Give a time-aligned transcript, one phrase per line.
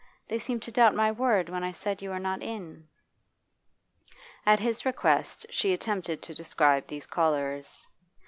[0.29, 2.87] They seemed to doubt my word when I said you were not in.'
[4.47, 7.85] At his request she attempted to describe these callers.